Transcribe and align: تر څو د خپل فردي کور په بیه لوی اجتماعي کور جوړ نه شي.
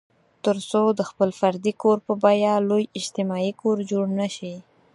تر 0.43 0.57
څو 0.69 0.83
د 0.99 1.01
خپل 1.09 1.29
فردي 1.39 1.73
کور 1.81 1.97
په 2.07 2.13
بیه 2.23 2.53
لوی 2.69 2.83
اجتماعي 2.99 3.51
کور 3.61 3.77
جوړ 3.91 4.05
نه 4.19 4.27
شي. 4.35 4.53